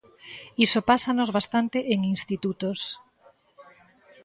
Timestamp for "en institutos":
1.93-2.79